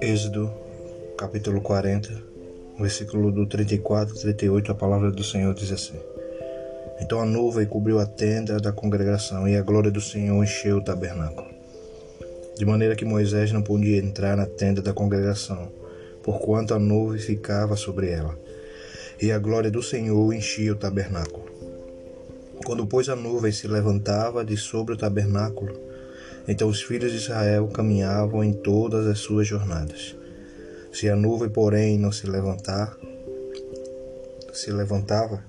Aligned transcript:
Êxodo, 0.00 0.50
capítulo 1.18 1.60
40, 1.60 2.08
versículo 2.80 3.30
do 3.30 3.46
34 3.46 4.16
e 4.16 4.20
38, 4.20 4.72
a 4.72 4.74
palavra 4.74 5.10
do 5.10 5.22
Senhor 5.22 5.52
diz 5.52 5.70
assim: 5.70 5.98
Então 7.00 7.20
a 7.20 7.26
nuvem 7.26 7.66
cobriu 7.66 7.98
a 7.98 8.06
tenda 8.06 8.58
da 8.58 8.72
congregação 8.72 9.46
e 9.46 9.56
a 9.56 9.62
glória 9.62 9.90
do 9.90 10.00
Senhor 10.00 10.42
encheu 10.42 10.78
o 10.78 10.84
tabernáculo. 10.84 11.48
De 12.56 12.64
maneira 12.64 12.96
que 12.96 13.04
Moisés 13.04 13.52
não 13.52 13.60
podia 13.60 13.98
entrar 13.98 14.38
na 14.38 14.46
tenda 14.46 14.80
da 14.80 14.94
congregação, 14.94 15.70
porquanto 16.22 16.72
a 16.72 16.78
nuvem 16.78 17.20
ficava 17.20 17.76
sobre 17.76 18.10
ela, 18.10 18.38
e 19.20 19.30
a 19.30 19.38
glória 19.38 19.70
do 19.70 19.82
Senhor 19.82 20.32
enchia 20.32 20.72
o 20.72 20.76
tabernáculo. 20.76 21.55
Quando, 22.66 22.84
pois, 22.84 23.08
a 23.08 23.14
nuvem 23.14 23.52
se 23.52 23.68
levantava 23.68 24.44
de 24.44 24.56
sobre 24.56 24.92
o 24.92 24.96
tabernáculo, 24.96 25.72
então 26.48 26.66
os 26.68 26.82
filhos 26.82 27.12
de 27.12 27.18
Israel 27.18 27.68
caminhavam 27.68 28.42
em 28.42 28.52
todas 28.52 29.06
as 29.06 29.20
suas 29.20 29.46
jornadas. 29.46 30.16
Se 30.92 31.08
a 31.08 31.14
nuvem, 31.14 31.48
porém, 31.48 31.96
não 31.96 32.10
se 32.10 32.26
levantar, 32.26 32.96
se 34.52 34.72
levantava, 34.72 35.44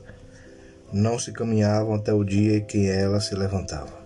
não 0.94 1.18
se 1.18 1.32
caminhavam 1.32 1.96
até 1.96 2.14
o 2.14 2.24
dia 2.24 2.58
em 2.58 2.64
que 2.64 2.88
ela 2.88 3.20
se 3.20 3.34
levantava. 3.34 3.98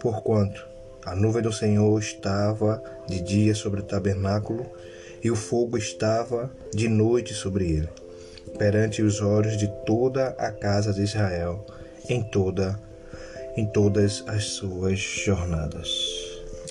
Porquanto 0.00 0.66
a 1.04 1.14
nuvem 1.14 1.42
do 1.42 1.52
Senhor 1.52 1.98
estava 1.98 2.82
de 3.06 3.20
dia 3.20 3.54
sobre 3.54 3.80
o 3.80 3.84
tabernáculo 3.84 4.64
e 5.22 5.30
o 5.30 5.36
fogo 5.36 5.76
estava 5.76 6.50
de 6.74 6.88
noite 6.88 7.34
sobre 7.34 7.70
ele, 7.70 7.90
perante 8.56 9.02
os 9.02 9.20
olhos 9.20 9.58
de 9.58 9.70
toda 9.84 10.28
a 10.38 10.50
casa 10.50 10.94
de 10.94 11.02
Israel, 11.02 11.62
em 12.08 12.22
toda 12.22 12.78
em 13.56 13.66
todas 13.66 14.24
as 14.26 14.44
suas 14.44 14.98
jornadas. 14.98 15.88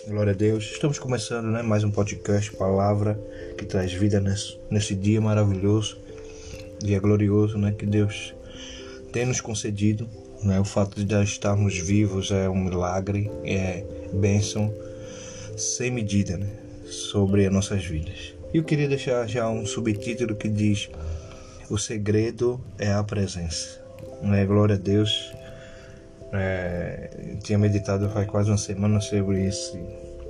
Glória 0.06 0.34
a 0.34 0.36
Deus. 0.36 0.66
Estamos 0.66 1.00
começando 1.00 1.46
né, 1.46 1.62
mais 1.62 1.84
um 1.86 1.90
podcast, 1.90 2.52
palavra 2.52 3.18
que 3.58 3.66
traz 3.66 3.94
vida 3.94 4.20
nesse, 4.20 4.60
nesse 4.70 4.94
dia 4.94 5.22
maravilhoso, 5.22 5.98
dia 6.80 7.00
glorioso 7.00 7.58
né, 7.58 7.72
que 7.72 7.86
Deus 7.86 8.36
tem 9.14 9.26
nos 9.26 9.40
concedido. 9.40 10.10
Né, 10.44 10.60
o 10.60 10.66
fato 10.66 11.02
de 11.02 11.24
estarmos 11.24 11.78
vivos 11.78 12.32
é 12.32 12.50
um 12.50 12.66
milagre, 12.66 13.32
é 13.46 13.86
bênção 14.14 14.74
sem 15.56 15.90
medida 15.90 16.36
né, 16.36 16.50
sobre 16.86 17.46
as 17.46 17.54
nossas 17.54 17.86
vidas. 17.86 18.34
E 18.54 18.58
eu 18.58 18.64
queria 18.66 18.90
deixar 18.90 19.26
já 19.26 19.50
um 19.50 19.66
subtítulo 19.66 20.36
que 20.36 20.50
diz: 20.50 20.90
O 21.70 21.78
segredo 21.78 22.60
é 22.78 22.92
a 22.92 23.02
presença. 23.02 23.83
Né, 24.24 24.46
glória 24.46 24.76
a 24.76 24.78
Deus 24.78 25.34
é, 26.32 27.36
tinha 27.44 27.60
meditado 27.60 28.10
faz 28.10 28.26
quase 28.28 28.50
uma 28.50 28.58
semana 28.58 29.00
sobre 29.02 29.46
esse, 29.46 29.78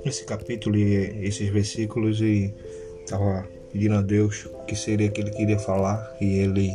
esse 0.04 0.24
capítulo 0.24 0.76
e 0.76 1.26
esses 1.26 1.48
versículos 1.48 2.20
e 2.20 2.52
estava 3.00 3.46
pedindo 3.72 3.94
a 3.94 4.02
Deus 4.02 4.46
o 4.46 4.64
que 4.64 4.76
seria 4.76 5.08
que 5.10 5.20
ele 5.20 5.30
queria 5.30 5.58
falar 5.58 6.14
e 6.20 6.38
ele 6.38 6.70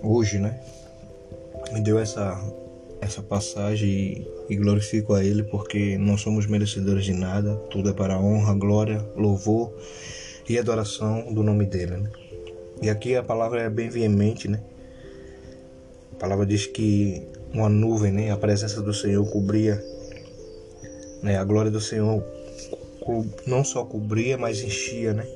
hoje, 0.00 0.38
né, 0.38 0.58
me 1.72 1.80
deu 1.80 1.98
essa 1.98 2.40
essa 3.00 3.22
passagem 3.22 3.88
e, 3.88 4.28
e 4.48 4.56
glorifico 4.56 5.12
a 5.12 5.22
ele 5.22 5.42
porque 5.42 5.98
não 5.98 6.16
somos 6.16 6.46
merecedores 6.46 7.04
de 7.04 7.12
nada, 7.12 7.54
tudo 7.70 7.90
é 7.90 7.92
para 7.92 8.18
honra, 8.18 8.54
glória, 8.54 9.04
louvor 9.14 9.74
e 10.48 10.58
adoração 10.58 11.32
do 11.32 11.42
nome 11.42 11.66
dele, 11.66 11.98
né? 11.98 12.10
E 12.80 12.88
aqui 12.88 13.14
a 13.14 13.22
palavra 13.22 13.60
é 13.60 13.68
bem 13.68 13.90
veemente, 13.90 14.48
né? 14.48 14.62
A 16.14 16.16
palavra 16.16 16.46
diz 16.46 16.66
que 16.66 17.26
uma 17.52 17.68
nuvem, 17.68 18.12
né? 18.12 18.30
A 18.30 18.36
presença 18.36 18.80
do 18.80 18.94
Senhor 18.94 19.28
cobria, 19.30 19.82
né? 21.22 21.36
A 21.36 21.44
glória 21.44 21.70
do 21.70 21.80
Senhor 21.80 22.24
não 23.46 23.64
só 23.64 23.84
cobria, 23.84 24.38
mas 24.38 24.62
enchia, 24.62 25.12
né? 25.12 25.26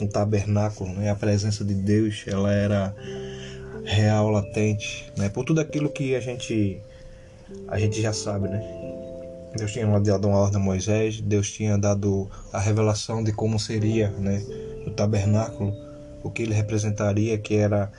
Um 0.00 0.06
tabernáculo, 0.06 0.92
né? 0.92 1.10
A 1.10 1.14
presença 1.14 1.64
de 1.64 1.74
Deus, 1.74 2.24
ela 2.26 2.52
era 2.52 2.94
real, 3.84 4.30
latente, 4.30 5.10
né? 5.16 5.30
Por 5.30 5.44
tudo 5.44 5.60
aquilo 5.60 5.88
que 5.88 6.14
a 6.14 6.20
gente 6.20 6.80
a 7.66 7.78
gente 7.78 8.00
já 8.00 8.12
sabe, 8.12 8.48
né? 8.48 8.62
Deus 9.56 9.72
tinha 9.72 9.86
dado 9.98 10.28
uma 10.28 10.38
ordem 10.38 10.60
a 10.60 10.62
Moisés, 10.62 11.22
Deus 11.22 11.50
tinha 11.50 11.78
dado 11.78 12.28
a 12.52 12.60
revelação 12.60 13.24
de 13.24 13.32
como 13.32 13.58
seria, 13.58 14.10
né? 14.10 14.44
O 14.86 14.90
tabernáculo, 14.90 15.74
o 16.22 16.30
que 16.30 16.42
ele 16.42 16.52
representaria, 16.52 17.38
que 17.38 17.54
era 17.54 17.90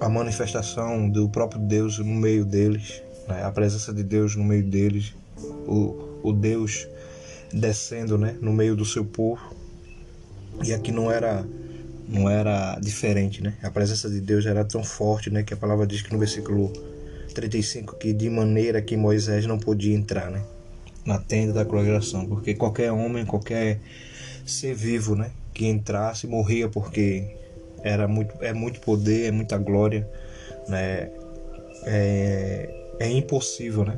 a 0.00 0.08
manifestação 0.08 1.08
do 1.08 1.28
próprio 1.28 1.60
Deus 1.60 1.98
no 1.98 2.04
meio 2.04 2.44
deles, 2.44 3.02
né? 3.28 3.42
a 3.42 3.50
presença 3.50 3.92
de 3.92 4.02
Deus 4.02 4.36
no 4.36 4.44
meio 4.44 4.64
deles, 4.64 5.14
o, 5.66 6.20
o 6.22 6.32
Deus 6.32 6.86
descendo 7.52 8.18
né? 8.18 8.36
no 8.40 8.52
meio 8.52 8.76
do 8.76 8.84
seu 8.84 9.04
povo. 9.04 9.54
E 10.64 10.72
aqui 10.72 10.90
não 10.90 11.10
era 11.10 11.46
não 12.08 12.30
era 12.30 12.78
diferente, 12.80 13.42
né? 13.42 13.54
A 13.62 13.70
presença 13.70 14.08
de 14.08 14.20
Deus 14.20 14.46
era 14.46 14.64
tão 14.64 14.84
forte, 14.84 15.28
né, 15.28 15.42
que 15.42 15.52
a 15.52 15.56
palavra 15.56 15.84
diz 15.84 16.02
que 16.02 16.12
no 16.12 16.18
versículo 16.20 16.72
35 17.34 17.96
que 17.96 18.12
de 18.12 18.30
maneira 18.30 18.80
que 18.80 18.96
Moisés 18.96 19.44
não 19.44 19.58
podia 19.58 19.94
entrar, 19.94 20.30
né, 20.30 20.42
na 21.04 21.18
tenda 21.18 21.52
da 21.52 21.64
congregação, 21.64 22.24
porque 22.26 22.54
qualquer 22.54 22.92
homem, 22.92 23.26
qualquer 23.26 23.80
ser 24.46 24.74
vivo, 24.74 25.16
né, 25.16 25.32
que 25.52 25.66
entrasse 25.66 26.28
morria 26.28 26.68
porque 26.68 27.36
era 27.86 28.08
muito, 28.08 28.34
é 28.40 28.52
muito 28.52 28.80
poder, 28.80 29.28
é 29.28 29.30
muita 29.30 29.56
glória, 29.56 30.06
né? 30.68 31.10
É, 31.84 32.68
é 32.98 33.08
impossível, 33.08 33.84
né? 33.84 33.96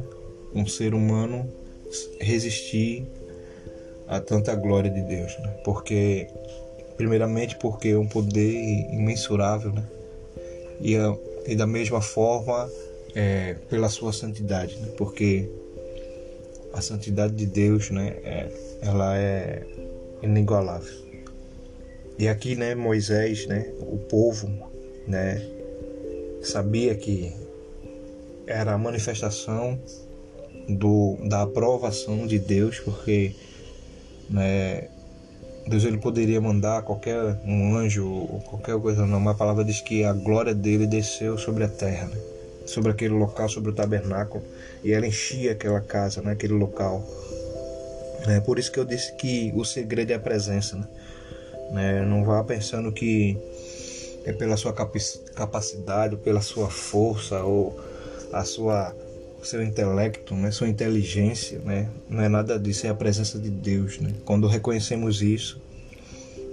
Um 0.54 0.66
ser 0.66 0.92
humano 0.92 1.50
resistir 2.20 3.06
a 4.06 4.20
tanta 4.20 4.54
glória 4.54 4.90
de 4.90 5.00
Deus, 5.00 5.38
né? 5.38 5.48
Porque 5.64 6.28
primeiramente 6.96 7.56
porque 7.56 7.88
é 7.88 7.98
um 7.98 8.06
poder 8.06 8.52
imensurável, 8.92 9.72
né? 9.72 9.84
E, 10.80 10.94
e 11.46 11.56
da 11.56 11.66
mesma 11.66 12.02
forma 12.02 12.70
é, 13.14 13.54
pela 13.70 13.88
sua 13.88 14.12
santidade, 14.12 14.76
né? 14.76 14.88
Porque 14.98 15.48
a 16.74 16.82
santidade 16.82 17.34
de 17.34 17.46
Deus, 17.46 17.90
né? 17.90 18.16
É, 18.22 18.48
ela 18.82 19.16
é 19.16 19.62
inigualável. 20.22 21.07
E 22.18 22.26
aqui, 22.26 22.56
né, 22.56 22.74
Moisés, 22.74 23.46
né, 23.46 23.70
o 23.78 23.96
povo, 23.96 24.50
né, 25.06 25.40
sabia 26.42 26.92
que 26.96 27.32
era 28.44 28.72
a 28.72 28.78
manifestação 28.78 29.78
do, 30.68 31.16
da 31.28 31.42
aprovação 31.42 32.26
de 32.26 32.40
Deus, 32.40 32.80
porque 32.80 33.36
né, 34.28 34.88
Deus 35.68 35.84
ele 35.84 35.98
poderia 35.98 36.40
mandar 36.40 36.82
qualquer 36.82 37.38
um 37.44 37.76
anjo 37.76 38.08
ou 38.08 38.40
qualquer 38.40 38.76
coisa, 38.80 39.06
não, 39.06 39.20
mas 39.20 39.36
a 39.36 39.38
palavra 39.38 39.64
diz 39.64 39.80
que 39.80 40.02
a 40.02 40.12
glória 40.12 40.54
dele 40.54 40.88
desceu 40.88 41.38
sobre 41.38 41.62
a 41.62 41.68
terra, 41.68 42.08
né, 42.08 42.16
sobre 42.66 42.90
aquele 42.90 43.14
local, 43.14 43.48
sobre 43.48 43.70
o 43.70 43.74
tabernáculo, 43.74 44.42
e 44.82 44.92
ela 44.92 45.06
enchia 45.06 45.52
aquela 45.52 45.80
casa, 45.80 46.20
né, 46.20 46.32
aquele 46.32 46.54
local. 46.54 47.06
É 48.26 48.40
por 48.40 48.58
isso 48.58 48.72
que 48.72 48.80
eu 48.80 48.84
disse 48.84 49.12
que 49.12 49.52
o 49.54 49.64
segredo 49.64 50.10
é 50.10 50.14
a 50.14 50.18
presença, 50.18 50.76
né? 50.76 50.84
Né? 51.70 52.04
Não 52.04 52.24
vá 52.24 52.42
pensando 52.44 52.90
que 52.92 53.36
é 54.24 54.32
pela 54.32 54.56
sua 54.56 54.74
capacidade, 55.34 56.16
pela 56.16 56.40
sua 56.40 56.68
força 56.68 57.42
ou 57.42 57.78
a 58.32 58.44
sua 58.44 58.94
seu 59.42 59.62
intelecto, 59.62 60.34
né, 60.34 60.50
sua 60.50 60.68
inteligência, 60.68 61.60
né, 61.60 61.88
não 62.10 62.22
é 62.22 62.28
nada 62.28 62.58
disso, 62.58 62.86
é 62.86 62.90
a 62.90 62.94
presença 62.94 63.38
de 63.38 63.48
Deus, 63.48 63.98
né. 64.00 64.12
Quando 64.24 64.46
reconhecemos 64.46 65.22
isso, 65.22 65.62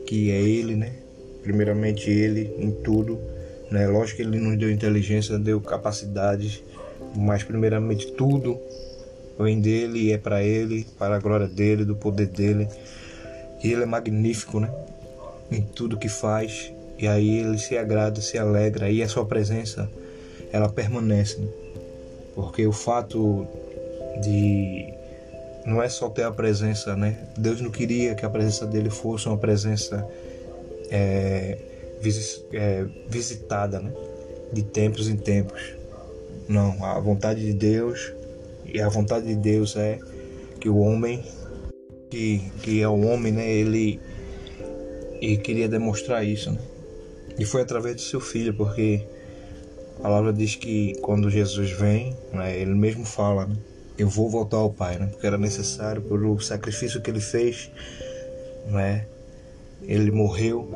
que 0.06 0.32
é 0.32 0.40
Ele, 0.40 0.76
né, 0.76 0.94
primeiramente 1.42 2.10
Ele 2.10 2.56
em 2.60 2.72
tudo, 2.72 3.20
né, 3.72 3.88
lógico 3.88 4.18
que 4.18 4.22
Ele 4.22 4.40
nos 4.40 4.58
deu 4.58 4.72
inteligência, 4.72 5.38
deu 5.40 5.60
capacidades, 5.60 6.64
mas 7.16 7.44
primeiramente 7.44 8.12
tudo 8.12 8.58
vem 9.38 9.60
dele 9.60 10.14
é 10.14 10.18
para 10.18 10.44
Ele, 10.44 10.86
para 10.98 11.16
a 11.16 11.20
glória 11.20 11.48
dele, 11.48 11.84
do 11.84 11.96
poder 11.96 12.28
dele. 12.28 12.68
E 13.64 13.72
Ele 13.72 13.84
é 13.84 13.86
magnífico, 13.86 14.60
né 14.60 14.72
em 15.52 15.62
tudo 15.62 15.98
que 15.98 16.10
faz 16.10 16.74
e 16.98 17.08
aí 17.08 17.40
ele 17.40 17.58
se 17.58 17.78
agrada, 17.78 18.22
se 18.22 18.38
alegra 18.38 18.90
e 18.90 19.04
a 19.04 19.08
sua 19.08 19.26
presença 19.26 19.90
ela 20.52 20.70
permanece, 20.70 21.40
né? 21.40 21.48
porque 22.34 22.66
o 22.66 22.72
fato 22.72 23.46
de 24.22 24.94
não 25.66 25.82
é 25.82 25.90
só 25.90 26.10
ter 26.10 26.24
a 26.24 26.32
presença, 26.32 26.96
né? 26.96 27.18
Deus 27.38 27.60
não 27.60 27.72
queria 27.72 28.14
que 28.14 28.24
a 28.24 28.30
presença 28.30 28.68
dele 28.68 28.90
fosse 28.90 29.28
uma 29.28 29.38
presença 29.38 30.08
é, 30.92 31.58
é, 32.54 32.86
visitada, 33.10 33.80
né? 33.80 33.92
De 34.54 34.62
tempos 34.62 35.10
em 35.10 35.18
tempos. 35.18 35.76
Não, 36.48 36.84
a 36.86 37.00
vontade 37.00 37.44
de 37.44 37.54
Deus 37.54 38.14
e 38.64 38.80
a 38.80 38.88
vontade 38.88 39.26
de 39.26 39.36
Deus 39.36 39.76
é 39.76 40.00
que 40.60 40.70
o 40.70 40.78
homem 40.78 41.24
que, 42.10 42.40
que 42.62 42.82
é 42.82 42.88
o 42.88 43.02
homem, 43.02 43.32
né? 43.32 43.50
Ele 43.50 44.00
e 45.26 45.38
queria 45.38 45.68
demonstrar 45.68 46.24
isso. 46.24 46.52
Né? 46.52 46.60
E 47.40 47.46
foi 47.46 47.64
através 47.64 47.96
do 47.96 48.02
seu 48.02 48.20
filho, 48.20 48.54
porque 48.54 49.02
a 49.98 50.04
palavra 50.04 50.32
diz 50.32 50.56
que 50.56 50.94
quando 51.02 51.30
Jesus 51.30 51.72
vem, 51.72 52.16
né, 52.32 52.58
ele 52.58 52.76
mesmo 52.76 53.06
fala, 53.06 53.48
né, 53.48 53.56
eu 53.98 54.08
vou 54.08 54.30
voltar 54.30 54.58
ao 54.58 54.70
Pai, 54.70 55.00
né? 55.00 55.08
Porque 55.08 55.26
era 55.26 55.38
necessário 55.38 56.02
pelo 56.02 56.40
sacrifício 56.42 57.02
que 57.02 57.10
ele 57.10 57.22
fez, 57.22 57.72
né? 58.68 59.06
Ele 59.84 60.12
morreu 60.12 60.70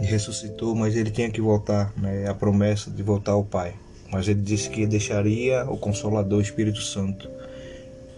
e 0.00 0.04
ressuscitou, 0.04 0.72
mas 0.74 0.94
ele 0.94 1.10
tinha 1.10 1.28
que 1.30 1.40
voltar, 1.40 1.92
né? 1.96 2.28
A 2.28 2.34
promessa 2.34 2.92
de 2.92 3.02
voltar 3.02 3.32
ao 3.32 3.44
Pai. 3.44 3.74
Mas 4.12 4.28
ele 4.28 4.40
disse 4.40 4.70
que 4.70 4.86
deixaria 4.86 5.64
o 5.68 5.76
Consolador, 5.76 6.38
o 6.38 6.42
Espírito 6.42 6.80
Santo, 6.80 7.28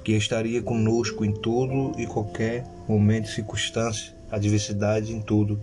que 0.04 0.12
estaria 0.12 0.60
conosco 0.60 1.24
em 1.24 1.32
tudo 1.32 1.98
e 1.98 2.06
qualquer 2.06 2.66
momento, 2.86 3.26
circunstância, 3.26 4.12
adversidade, 4.30 5.12
em 5.12 5.20
tudo. 5.20 5.60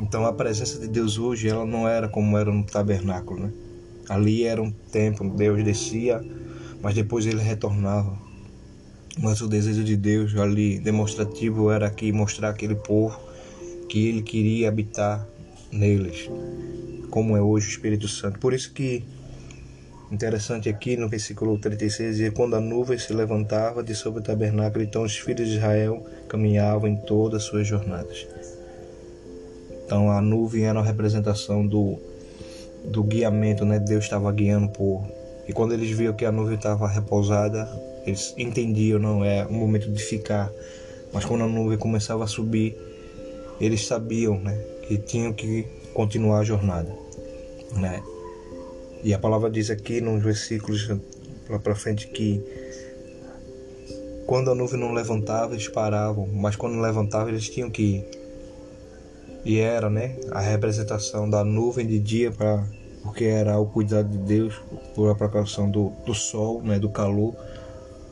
Então 0.00 0.24
a 0.26 0.32
presença 0.32 0.78
de 0.78 0.88
Deus 0.88 1.18
hoje, 1.18 1.48
ela 1.48 1.64
não 1.64 1.88
era 1.88 2.08
como 2.08 2.38
era 2.38 2.52
no 2.52 2.64
tabernáculo, 2.64 3.40
né? 3.40 3.52
Ali 4.08 4.44
era 4.44 4.62
um 4.62 4.70
templo, 4.70 5.28
Deus 5.30 5.62
descia 5.62 6.22
mas 6.80 6.94
depois 6.94 7.26
ele 7.26 7.42
retornava. 7.42 8.18
Mas 9.20 9.40
o 9.40 9.48
desejo 9.48 9.82
de 9.82 9.96
Deus 9.96 10.34
ali 10.36 10.78
demonstrativo 10.78 11.70
era 11.70 11.90
que 11.90 12.12
mostrar 12.12 12.50
aquele 12.50 12.76
povo 12.76 13.18
que 13.88 14.06
ele 14.06 14.22
queria 14.22 14.68
habitar 14.68 15.26
neles, 15.72 16.30
como 17.10 17.36
é 17.36 17.42
hoje 17.42 17.66
o 17.66 17.70
Espírito 17.70 18.06
Santo. 18.06 18.38
Por 18.38 18.52
isso 18.52 18.72
que 18.72 19.02
interessante 20.10 20.68
aqui 20.68 20.96
no 20.96 21.08
versículo 21.08 21.58
36 21.58 22.16
diz 22.16 22.32
quando 22.32 22.56
a 22.56 22.60
nuvem 22.60 22.98
se 22.98 23.12
levantava 23.12 23.82
de 23.82 23.94
sobre 23.94 24.20
o 24.20 24.22
tabernáculo, 24.22 24.82
então 24.82 25.02
os 25.02 25.16
filhos 25.16 25.48
de 25.48 25.56
Israel 25.56 26.04
caminhavam 26.28 26.88
em 26.88 26.96
todas 26.96 27.42
as 27.42 27.48
suas 27.48 27.66
jornadas. 27.66 28.26
Então 29.84 30.10
a 30.10 30.20
nuvem 30.20 30.64
era 30.64 30.78
uma 30.78 30.84
representação 30.84 31.66
do 31.66 31.98
do 32.84 33.02
guiamento, 33.02 33.64
né? 33.64 33.78
Deus 33.78 34.04
estava 34.04 34.30
guiando 34.32 34.68
povo. 34.68 35.06
E 35.46 35.52
quando 35.52 35.72
eles 35.72 35.90
viam 35.90 36.14
que 36.14 36.24
a 36.24 36.32
nuvem 36.32 36.56
estava 36.56 36.88
repousada, 36.88 37.68
eles 38.06 38.34
entendiam, 38.36 38.98
não 38.98 39.24
é 39.24 39.44
o 39.46 39.52
momento 39.52 39.90
de 39.90 40.02
ficar. 40.02 40.50
Mas 41.12 41.24
quando 41.24 41.44
a 41.44 41.46
nuvem 41.46 41.78
começava 41.78 42.24
a 42.24 42.26
subir, 42.26 42.76
eles 43.60 43.86
sabiam, 43.86 44.38
né, 44.38 44.56
que 44.86 44.98
tinham 44.98 45.32
que 45.32 45.66
continuar 45.92 46.40
a 46.40 46.44
jornada, 46.44 46.94
né? 47.74 48.02
E 49.02 49.14
a 49.14 49.18
palavra 49.18 49.50
diz 49.50 49.70
aqui 49.70 50.00
nos 50.00 50.22
versículos 50.22 50.88
lá 51.48 51.58
para 51.58 51.74
frente 51.74 52.08
que 52.08 52.42
quando 54.26 54.50
a 54.50 54.54
nuvem 54.54 54.78
não 54.78 54.92
levantava, 54.92 55.54
eles 55.54 55.68
paravam, 55.68 56.26
mas 56.26 56.54
quando 56.54 56.78
levantava, 56.80 57.30
eles 57.30 57.48
tinham 57.48 57.70
que 57.70 57.82
ir. 57.82 58.04
E 59.44 59.58
era, 59.58 59.88
né, 59.88 60.16
a 60.30 60.40
representação 60.40 61.30
da 61.30 61.42
nuvem 61.42 61.86
de 61.86 61.98
dia 61.98 62.30
para 62.30 62.62
porque 63.02 63.24
era 63.24 63.58
o 63.58 63.64
cuidado 63.64 64.08
de 64.08 64.18
Deus 64.18 64.60
por 64.94 65.10
a 65.10 65.14
precaução 65.14 65.70
do, 65.70 65.90
do 66.04 66.12
sol, 66.12 66.62
né, 66.62 66.78
do 66.78 66.90
calor, 66.90 67.34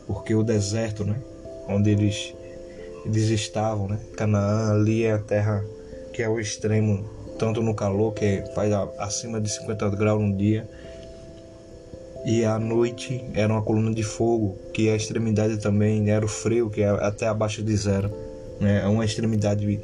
porque 0.06 0.34
o 0.34 0.42
deserto, 0.42 1.04
né, 1.04 1.20
onde 1.68 1.90
eles, 1.90 2.34
eles 3.04 3.28
estavam, 3.28 3.88
né, 3.88 4.00
Canaã 4.16 4.72
ali 4.72 5.04
é 5.04 5.12
a 5.12 5.18
terra 5.18 5.62
que 6.14 6.22
é 6.22 6.28
o 6.28 6.40
extremo, 6.40 7.04
tanto 7.38 7.62
no 7.62 7.74
calor, 7.74 8.12
que 8.14 8.44
faz 8.54 8.72
acima 8.98 9.40
de 9.40 9.48
50 9.50 9.90
graus 9.90 10.20
no 10.20 10.36
dia, 10.36 10.68
e 12.24 12.44
à 12.44 12.58
noite 12.58 13.24
era 13.34 13.52
uma 13.52 13.62
coluna 13.62 13.94
de 13.94 14.02
fogo, 14.02 14.56
que 14.72 14.88
a 14.88 14.96
extremidade 14.96 15.58
também 15.58 16.10
era 16.10 16.24
o 16.24 16.28
frio, 16.28 16.68
que 16.68 16.82
é 16.82 16.88
até 16.88 17.28
abaixo 17.28 17.62
de 17.62 17.76
zero. 17.76 18.10
Né? 18.60 18.82
É 18.82 18.86
uma 18.86 19.04
extremidade 19.04 19.80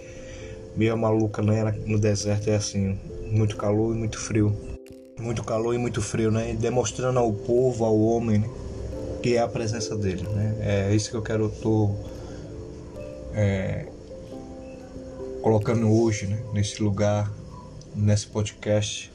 meio 0.77 0.97
maluca 0.97 1.41
né? 1.43 1.75
no 1.87 1.99
deserto, 1.99 2.49
é 2.49 2.57
assim, 2.57 2.99
muito 3.31 3.57
calor 3.57 3.95
e 3.95 3.99
muito 3.99 4.19
frio 4.19 4.73
muito 5.23 5.45
calor 5.45 5.75
e 5.75 5.79
muito 5.79 6.03
frio, 6.03 6.31
né? 6.31 6.55
Demonstrando 6.59 7.19
ao 7.19 7.33
povo, 7.33 7.85
ao 7.85 7.99
homem, 7.99 8.41
né? 8.41 8.51
que 9.23 9.37
é 9.37 9.41
a 9.41 9.49
presença 9.49 9.97
dele, 9.97 10.27
né? 10.35 10.57
É 10.61 10.95
isso 10.95 11.11
que 11.11 11.17
eu 11.17 11.23
quero 11.23 11.49
tô 11.49 11.95
é, 13.33 13.87
colocando 15.41 15.91
hoje, 15.91 16.27
né? 16.27 16.43
Nesse 16.53 16.83
lugar, 16.83 17.33
nesse 17.95 18.27
podcast, 18.27 19.13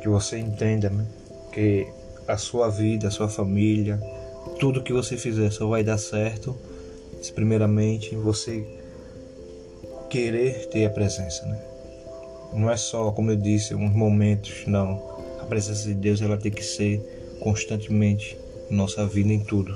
que 0.00 0.08
você 0.08 0.38
entenda, 0.38 0.90
né? 0.90 1.06
Que 1.52 1.86
a 2.26 2.36
sua 2.36 2.68
vida, 2.68 3.08
a 3.08 3.10
sua 3.10 3.28
família, 3.28 4.00
tudo 4.58 4.82
que 4.82 4.92
você 4.92 5.16
fizer 5.16 5.50
só 5.50 5.66
vai 5.66 5.82
dar 5.82 5.98
certo 5.98 6.56
se 7.22 7.32
primeiramente 7.32 8.14
você 8.14 8.66
querer 10.10 10.66
ter 10.68 10.84
a 10.84 10.90
presença, 10.90 11.44
né? 11.46 11.74
não 12.54 12.70
é 12.70 12.76
só, 12.76 13.10
como 13.10 13.32
eu 13.32 13.36
disse, 13.36 13.74
uns 13.74 13.92
momentos, 13.92 14.64
não. 14.66 15.02
A 15.40 15.44
presença 15.44 15.88
de 15.88 15.94
Deus 15.94 16.22
ela 16.22 16.36
tem 16.36 16.52
que 16.52 16.64
ser 16.64 17.00
constantemente 17.40 18.38
em 18.70 18.76
nossa 18.76 19.06
vida 19.06 19.32
em 19.32 19.40
tudo. 19.40 19.74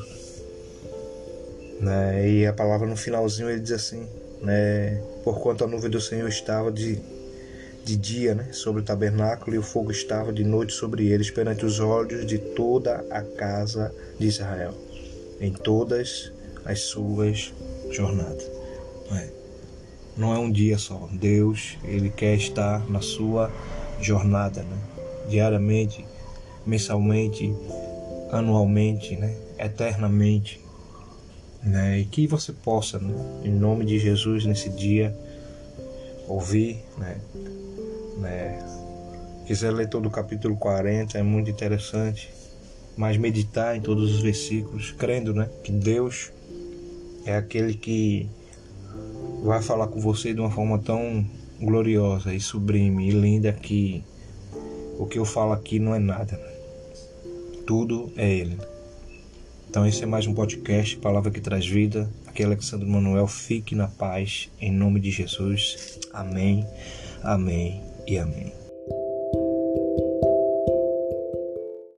Né? 1.80 2.30
E 2.30 2.46
a 2.46 2.52
palavra 2.52 2.86
no 2.86 2.96
finalzinho 2.96 3.50
ele 3.50 3.60
diz 3.60 3.72
assim, 3.72 4.06
né? 4.40 5.02
Porquanto 5.24 5.64
a 5.64 5.66
nuvem 5.66 5.90
do 5.90 6.00
Senhor 6.00 6.28
estava 6.28 6.70
de, 6.70 6.98
de 7.88 7.96
dia 7.96 8.34
né? 8.34 8.52
sobre 8.52 8.82
o 8.82 8.84
tabernáculo 8.84 9.56
e 9.56 9.58
o 9.58 9.62
fogo 9.62 9.90
estava 9.90 10.30
de 10.30 10.44
noite 10.44 10.74
sobre 10.74 11.08
eles 11.08 11.30
perante 11.30 11.64
os 11.64 11.80
olhos 11.80 12.26
de 12.26 12.36
toda 12.36 13.02
a 13.10 13.22
casa 13.22 13.94
de 14.18 14.26
Israel, 14.26 14.74
em 15.40 15.52
todas 15.52 16.30
as 16.66 16.80
suas 16.80 17.50
jornadas. 17.90 18.46
Né? 19.10 19.30
não 20.18 20.34
é 20.34 20.38
um 20.38 20.50
dia 20.50 20.76
só. 20.76 21.08
Deus, 21.12 21.78
ele 21.84 22.10
quer 22.10 22.34
estar 22.34 22.84
na 22.90 23.00
sua 23.00 23.50
jornada, 24.02 24.62
né? 24.62 24.76
diariamente, 25.30 26.04
mensalmente, 26.66 27.54
anualmente, 28.30 29.16
né? 29.16 29.34
eternamente. 29.58 30.60
Né? 31.62 32.00
E 32.00 32.04
que 32.04 32.26
você 32.26 32.52
possa, 32.52 32.98
né? 32.98 33.14
em 33.44 33.52
nome 33.52 33.86
de 33.86 33.98
Jesus, 33.98 34.44
nesse 34.44 34.68
dia, 34.68 35.16
ouvir, 36.26 36.84
né? 36.98 37.16
Né? 38.18 38.58
Quiser 39.46 39.72
ler 39.72 39.88
todo 39.88 40.06
o 40.06 40.10
capítulo 40.10 40.56
40, 40.56 41.16
é 41.16 41.22
muito 41.22 41.50
interessante, 41.50 42.30
mas 42.96 43.16
meditar 43.16 43.76
em 43.76 43.80
todos 43.80 44.14
os 44.14 44.20
versículos, 44.20 44.92
crendo 44.92 45.32
né? 45.32 45.48
que 45.64 45.72
Deus 45.72 46.30
é 47.24 47.36
aquele 47.36 47.74
que 47.74 48.28
vai 49.42 49.62
falar 49.62 49.86
com 49.86 50.00
você 50.00 50.34
de 50.34 50.40
uma 50.40 50.50
forma 50.50 50.78
tão 50.78 51.24
gloriosa 51.60 52.34
e 52.34 52.40
sublime 52.40 53.08
e 53.08 53.10
linda 53.10 53.52
que 53.52 54.04
o 54.98 55.06
que 55.06 55.18
eu 55.18 55.24
falo 55.24 55.52
aqui 55.52 55.78
não 55.78 55.94
é 55.94 55.98
nada. 55.98 56.38
Tudo 57.66 58.12
é 58.16 58.30
Ele. 58.30 58.58
Então 59.68 59.86
esse 59.86 60.02
é 60.02 60.06
mais 60.06 60.26
um 60.26 60.34
podcast, 60.34 60.96
Palavra 60.96 61.30
que 61.30 61.40
traz 61.40 61.66
vida. 61.66 62.10
Aqui 62.26 62.42
é 62.42 62.46
Alexandre 62.46 62.88
Manuel. 62.88 63.26
Fique 63.26 63.74
na 63.74 63.86
paz, 63.86 64.50
em 64.60 64.72
nome 64.72 64.98
de 64.98 65.10
Jesus. 65.10 65.98
Amém, 66.12 66.66
amém 67.22 67.87
e 68.08 68.18
amém. 68.18 68.67